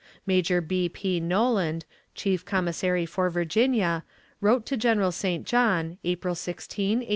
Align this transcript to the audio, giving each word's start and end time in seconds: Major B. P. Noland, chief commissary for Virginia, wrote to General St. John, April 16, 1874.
Major 0.25 0.61
B. 0.61 0.89
P. 0.89 1.19
Noland, 1.19 1.85
chief 2.15 2.43
commissary 2.43 3.05
for 3.05 3.29
Virginia, 3.29 4.03
wrote 4.39 4.65
to 4.65 4.75
General 4.75 5.11
St. 5.11 5.45
John, 5.45 5.99
April 6.03 6.33
16, 6.33 7.01
1874. 7.05 7.09